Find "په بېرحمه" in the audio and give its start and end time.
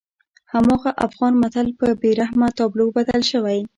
1.79-2.47